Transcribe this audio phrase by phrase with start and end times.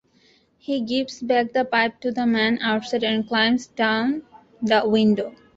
[0.57, 4.23] He gives back the pipe to the man outside and climbs down
[4.59, 5.35] the window.